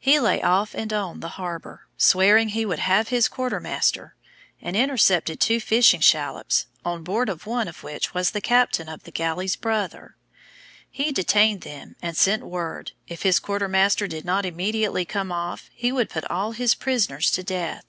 [0.00, 4.16] He lay off and on the harbor, swearing he would have his quarter master,
[4.60, 9.04] and intercepted two fishing shallops, on board of one of which was the captain of
[9.04, 10.16] the galley's brother.
[10.90, 15.70] He detained them, and sent word, if his quarter master did not immediately come off,
[15.72, 17.84] he would put all his prisoners to death.